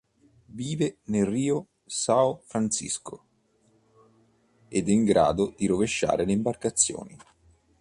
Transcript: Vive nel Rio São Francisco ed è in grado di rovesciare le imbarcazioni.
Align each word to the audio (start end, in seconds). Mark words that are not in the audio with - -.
Vive 0.47 0.97
nel 1.09 1.27
Rio 1.27 1.67
São 1.85 2.39
Francisco 2.47 3.23
ed 4.67 4.89
è 4.89 4.91
in 4.91 5.03
grado 5.03 5.53
di 5.55 5.67
rovesciare 5.67 6.25
le 6.25 6.31
imbarcazioni. 6.31 7.15